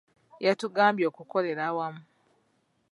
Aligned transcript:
Yatugambye 0.45 1.05
okukolera 1.11 1.63
awamu. 1.69 2.01